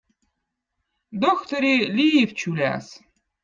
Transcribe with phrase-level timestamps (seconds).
[1.25, 2.87] dohtõri Liivčüläz